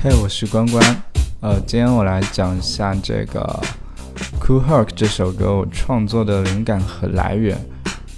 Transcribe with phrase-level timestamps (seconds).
[0.00, 1.02] 嘿，我是关关。
[1.40, 3.60] 呃，今天我来讲一下这个
[4.40, 7.58] 《Cool Herc》这首歌我创作的灵感和来源，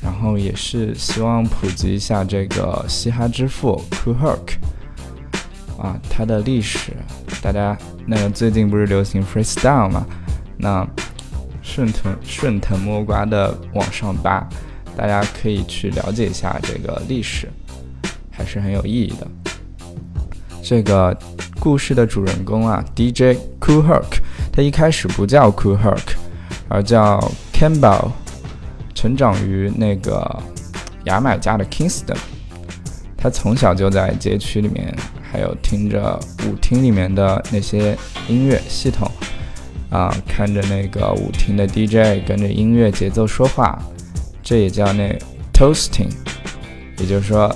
[0.02, 6.92] 然后也是希望普及一下这个嘻哈之父 Cool Herc 啊，他的历史。
[7.40, 7.74] 大家
[8.06, 10.04] 那个最近不是流行 Freestyle 吗？
[10.58, 10.86] 那
[11.62, 14.46] 顺藤顺藤摸瓜的往上扒，
[14.94, 17.48] 大家可以去了解一下这个历史，
[18.30, 19.26] 还是很有意义的。
[20.62, 21.18] 这个。
[21.60, 24.18] 故事的主人公啊，DJ Cool Herc，
[24.50, 26.14] 他一开始不叫 Cool Herc，
[26.68, 27.20] 而叫
[27.52, 28.12] Campbell，
[28.94, 30.42] 成长于那个
[31.04, 32.16] 牙买加的 Kingston。
[33.14, 37.94] 他从小就在街区里面，还有听着舞厅里面的那些
[38.26, 39.06] 音乐系统，
[39.90, 43.78] 啊，看着那个舞厅的 DJ 跟着音乐节奏说话，
[44.42, 45.14] 这也叫那
[45.52, 46.08] Toasting，
[46.96, 47.54] 也就是说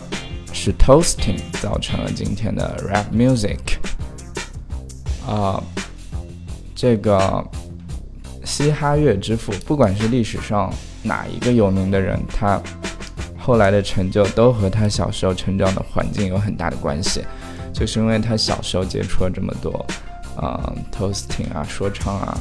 [0.53, 3.79] 是 Toasting 造成了今天的 Rap Music。
[5.27, 5.63] 啊，
[6.75, 7.45] 这个
[8.45, 10.73] 嘻哈乐之父，不管是历史上
[11.03, 12.61] 哪一个有名的人，他
[13.39, 17.25] 后来的成就都和他小时候成长的环境有很大的关系。
[17.73, 19.85] 就是因为他小时候接触了这么多，
[20.37, 22.39] 啊，toasting 啊，说唱啊，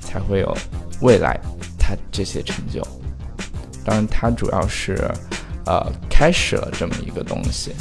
[0.00, 0.56] 才会有
[1.00, 1.36] 未来
[1.76, 2.80] 他这些成就。
[3.84, 5.10] 当然，他主要是
[5.66, 7.72] 呃开始了这么一个东西。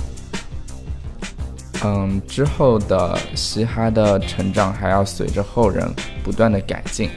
[1.82, 5.90] 嗯，之后的嘻哈的成长还要随着后人
[6.22, 7.10] 不断的改进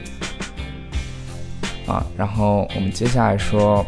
[1.85, 2.07] 啊。
[2.17, 3.85] 然后我们接下来说，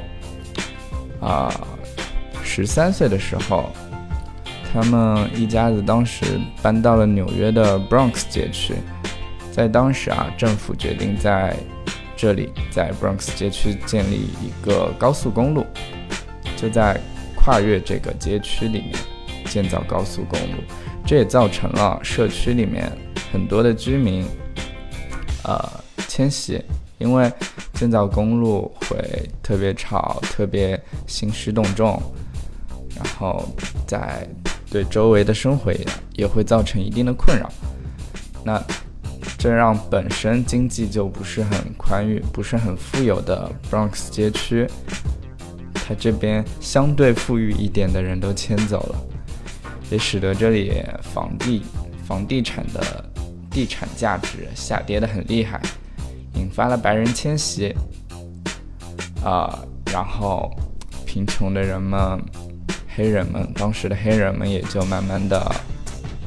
[1.21, 1.49] 啊，
[2.43, 3.71] 十三岁的时候，
[4.73, 8.75] 他们一家子当时搬到了纽约的 Bronx 街区，
[9.53, 11.57] 在当时啊，政府决定在
[12.17, 15.65] 这里，在 Bronx 街区建立一个高速公路，
[16.57, 17.01] 就在
[17.37, 19.14] 跨越这个街区里面。
[19.55, 20.57] 建造高速公路，
[21.07, 22.91] 这也造成了社区里面
[23.33, 24.27] 很多的居民，
[25.45, 26.61] 呃，迁徙，
[26.99, 27.33] 因为
[27.75, 28.99] 建造公路会
[29.45, 30.77] 特别吵，特别
[31.07, 32.03] 兴师动众，
[32.97, 33.49] 然后
[33.87, 34.29] 在
[34.69, 37.49] 对周围的生活也也会造成一定的困扰。
[38.45, 38.61] 那
[39.39, 44.67] 这让本身经济就不是很宽裕、不是很富有的 Bronx 街区，
[45.73, 49.14] 它这边相对富裕一点的人都迁走了。
[49.91, 50.73] 也使得这里
[51.03, 51.63] 房地
[52.07, 53.05] 房地产的
[53.51, 55.61] 地产价值下跌的很厉害，
[56.35, 57.75] 引发了白人迁徙，
[59.25, 59.59] 啊，
[59.93, 60.51] 然后
[61.07, 62.21] 贫穷的人们、
[62.89, 65.41] 黑人们，当时的黑人们也就慢慢的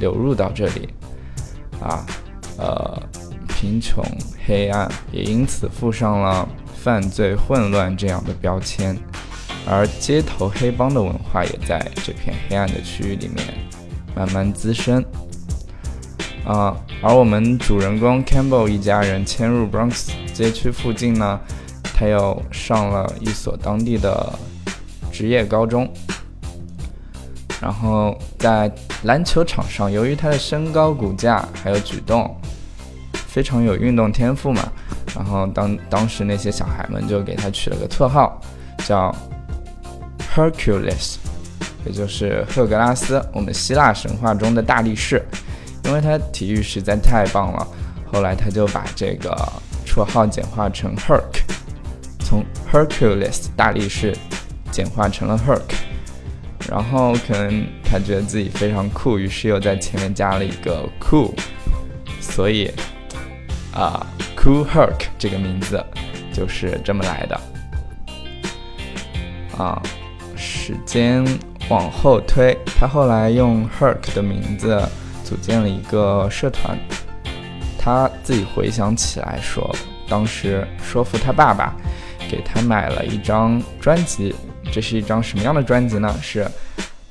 [0.00, 0.88] 流入到这里，
[1.80, 2.06] 啊，
[2.56, 3.02] 呃，
[3.48, 4.02] 贫穷、
[4.46, 8.96] 黑暗也因此附上了犯罪、混乱这样的标签。
[9.70, 13.44] 而街头黑帮的文化也在这片黑暗的区域里面
[14.16, 15.04] 慢慢滋生
[16.46, 16.74] 啊。
[17.02, 21.38] 而我们主人公 Campbell 一家人迁入 Bronx 街区附近呢，
[21.82, 24.32] 他又上了一所当地的
[25.12, 25.86] 职业高中。
[27.60, 32.34] 然后在篮球场上，由于他的身高、骨架还有举动
[33.12, 34.72] 非常有运动天赋嘛，
[35.14, 38.40] 然后当当时那些小孩们就给他取了个绰号，
[38.86, 39.14] 叫。
[40.38, 41.16] Hercules，
[41.84, 45.20] 也就是赫格拉斯，我们希腊神话中的大力士，
[45.82, 47.66] 因为他体育实在太棒了，
[48.12, 49.36] 后来他就把这个
[49.84, 51.40] 绰号简化成 Herc，
[52.20, 54.16] 从 Hercules 大力士
[54.70, 55.74] 简化成了 Herc，
[56.70, 61.32] 然后可能他觉得自己非常酷，于是又在前面加了一个 Cool，
[62.20, 62.70] 所以
[63.74, 64.06] 啊
[64.36, 65.84] ，Cool Herc 这个名字
[66.32, 67.40] 就是这么来的。
[69.58, 69.82] 啊。
[70.68, 71.24] 时间
[71.70, 74.86] 往后推，他后来用 Herc 的名字
[75.24, 76.78] 组建了一个社团。
[77.78, 79.74] 他自己回想起来说，
[80.06, 81.74] 当时说服他爸爸
[82.30, 84.34] 给他买了一张专辑。
[84.70, 86.14] 这是一张什么样的专辑呢？
[86.20, 86.46] 是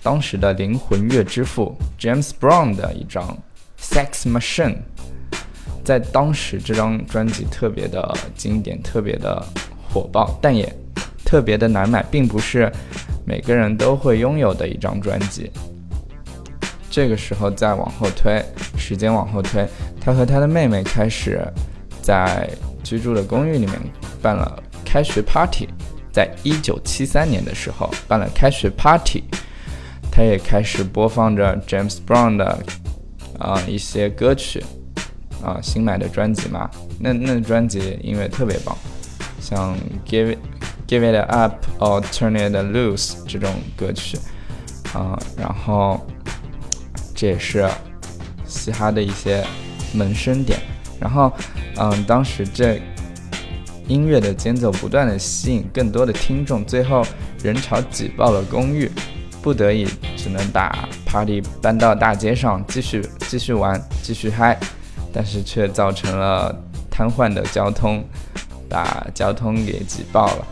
[0.03, 3.28] 当时的灵魂乐之父 James Brown 的一张
[3.81, 4.75] 《Sex Machine》。
[5.83, 9.44] 在当时，这张专辑特别的经典，特别的
[9.92, 10.71] 火爆，但也
[11.25, 12.71] 特别的难买，并不是。
[13.27, 15.51] 每个人都会拥有的一张专辑。
[16.89, 18.41] 这个时候再往后推，
[18.77, 19.68] 时间往后推，
[20.00, 21.45] 他和他的妹妹开始
[22.01, 22.50] 在
[22.85, 23.74] 居住的公寓里面
[24.21, 25.68] 办了开学 party。
[26.09, 29.25] 在一九七三年的时候办了开学 party，
[30.09, 32.57] 他也开始播放着 James Brown 的
[33.38, 34.63] 啊一些歌曲
[35.44, 38.75] 啊新买的专辑嘛，那那专辑音乐特别棒，
[39.41, 39.77] 像
[40.07, 40.38] Give。
[40.88, 44.18] Give it up or turn it loose 这种歌曲，
[44.94, 46.00] 啊，然后
[47.13, 47.69] 这也是
[48.45, 49.45] 嘻哈的一些
[49.94, 50.57] 萌生点。
[50.98, 51.31] 然后，
[51.75, 52.81] 嗯，当时这
[53.88, 57.06] 音乐的间奏不断的吸引更多的听众，最后
[57.44, 58.89] 人潮挤爆了公寓，
[59.42, 59.86] 不得已
[60.16, 64.57] 只能把 party 搬到大街上继续继续玩继续嗨，
[65.13, 66.56] 但是却造成了
[66.89, 68.04] 瘫痪的交通，
[68.69, 70.48] 把交通给挤爆了。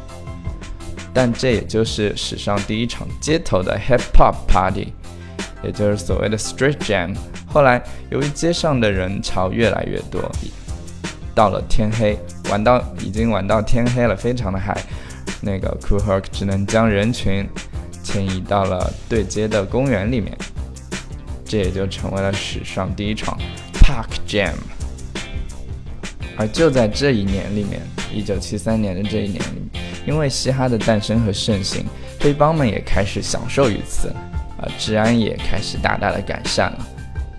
[1.16, 4.90] 但这也就是史上第一场街头的 hip hop party，
[5.64, 7.16] 也就是所谓的 street jam。
[7.48, 10.30] 后来，由于街上的人潮越来越多，
[11.34, 12.20] 到了天黑，
[12.50, 14.78] 玩到已经玩到天黑了，非常的嗨。
[15.40, 17.48] 那个 Cool Herc 只能将人群
[18.04, 20.38] 迁移到了对街的公园里面，
[21.46, 23.38] 这也就成为了史上第一场
[23.74, 24.56] Park Jam。
[26.36, 27.82] 而就在这一年里面，
[28.14, 29.75] 一九七三年的这一年里面，
[30.06, 31.86] 因为嘻哈的诞生和盛行，
[32.20, 34.10] 黑帮们也开始享受于此，
[34.58, 36.88] 啊，治安也开始大大的改善了。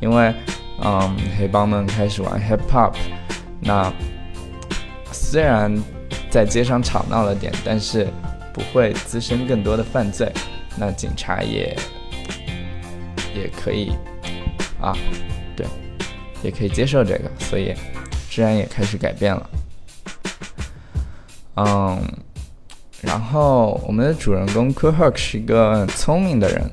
[0.01, 0.35] 因为，
[0.83, 2.93] 嗯，黑帮们开始玩 hip hop，
[3.61, 3.93] 那
[5.13, 5.75] 虽然
[6.31, 8.07] 在街上吵闹了点，但是
[8.53, 10.31] 不会滋生更多的犯罪，
[10.77, 11.75] 那警察也
[13.35, 13.93] 也可以
[14.81, 14.93] 啊，
[15.57, 15.67] 对，
[16.43, 17.75] 也可以接受这个，所以
[18.29, 19.51] 治安也开始改变了。
[21.57, 21.99] 嗯，
[23.03, 26.71] 然后我们的主人公 Cool Herc 是一个聪明的人，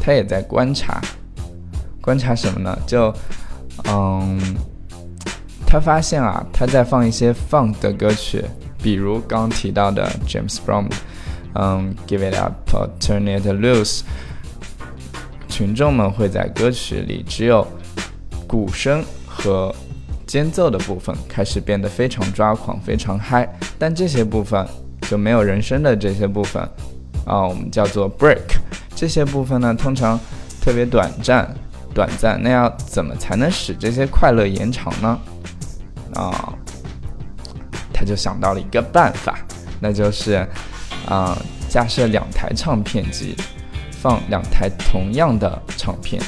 [0.00, 1.00] 他也在观察。
[2.00, 2.78] 观察什么呢？
[2.86, 3.14] 就，
[3.84, 4.40] 嗯，
[5.66, 8.42] 他发现啊，他在放一些 funk 的歌曲，
[8.82, 10.86] 比如刚提到的 James Brown，
[11.54, 14.00] 嗯，Give It Up，Turn It Loose，
[15.50, 17.66] 群众们会在歌曲里只有
[18.46, 19.74] 鼓声和
[20.26, 23.46] 间奏的部分开始变得非常抓狂、非常嗨，
[23.78, 24.66] 但这些部分
[25.08, 26.62] 就没有人声的这些部分
[27.24, 28.58] 啊，我们叫做 break，
[28.94, 30.18] 这些部分呢，通常
[30.60, 31.48] 特别短暂。
[31.94, 35.18] 短暂，那要怎么才能使这些快乐延长呢？
[36.14, 36.52] 啊，
[37.92, 39.36] 他就想到了一个办法，
[39.80, 40.46] 那就是，
[41.08, 41.36] 啊，
[41.68, 43.34] 架设两台唱片机，
[43.90, 46.22] 放两台同样的唱片，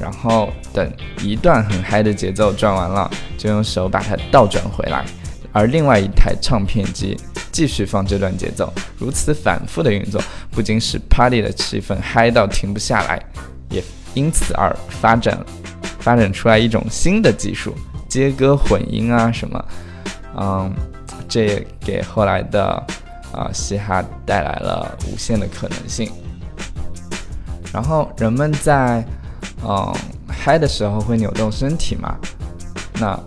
[0.00, 0.90] 然后等
[1.22, 3.08] 一段很嗨的节奏转完了，
[3.38, 5.04] 就用手把它倒转回来，
[5.52, 7.16] 而另外一台唱片机
[7.56, 13.18] 继续放这段节奏，如此反复的运作，不仅使 party 的气氛嗨到停不下来，
[13.70, 13.82] 也。
[14.12, 15.38] 因此而发展，
[16.00, 17.74] 发展出来一种新的技术，
[18.10, 19.64] 接歌混音啊什么，
[20.36, 20.74] 嗯，
[21.26, 22.62] 这也给后来的
[23.32, 26.10] 啊嘻哈带来了无限的可能性。
[27.72, 29.02] 然后人们在
[29.62, 29.94] 嗯
[30.26, 32.16] 嗨的时候会扭动身体嘛，
[32.94, 33.18] 那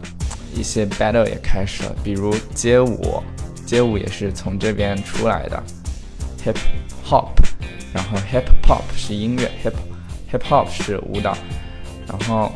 [0.55, 3.21] 一些 battle 也开始了，比如街舞，
[3.69, 5.63] 街舞也是从这边出来的
[6.43, 6.57] ，hip
[7.05, 7.27] hop，
[7.93, 9.73] 然后 hip hop 是音乐，hip。
[10.31, 11.35] Hip Hop 是舞蹈，
[12.07, 12.51] 然后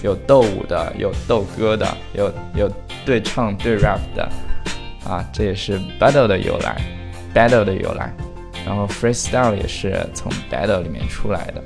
[0.00, 2.72] 有斗舞的，有斗歌的，有有
[3.04, 4.22] 对唱对 rap 的，
[5.04, 6.80] 啊，这也是 Battle 的由来
[7.34, 8.14] ，Battle 的由来，
[8.64, 11.60] 然后 Freestyle 也是从 Battle 里面出来的，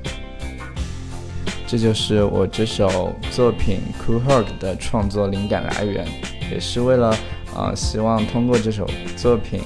[1.66, 6.06] 这就是我这首作品 Cool Herc 的创作灵感来源，
[6.50, 7.14] 也是为了
[7.54, 9.60] 啊，希望通过这首作品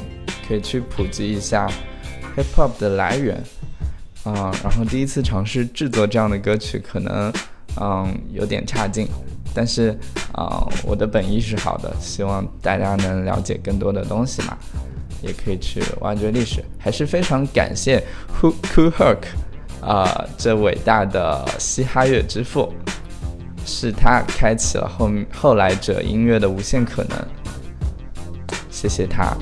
[0.46, 1.66] 可以去普及一下
[2.36, 3.42] Hip Hop 的来源。
[4.24, 7.32] 啊，然后第一次尝试制作这样的歌曲，可能
[7.80, 9.08] 嗯有点差劲，
[9.54, 9.96] 但是
[10.32, 14.58] 啊，我的本意是好的，希望大家能了解更多的东西嘛，
[15.22, 18.02] 也可以去挖掘历史，还是非常感谢
[18.38, 19.18] Cool Herc
[19.80, 22.70] 啊这伟大的嘻哈乐之父，
[23.64, 27.16] 是他开启了后后来者音乐的无限可能，
[28.78, 29.36] 谢谢他。